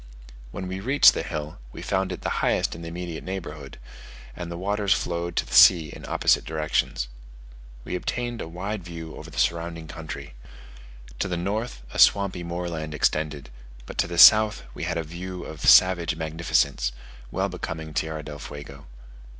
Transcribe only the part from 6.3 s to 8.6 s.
directions. We obtained a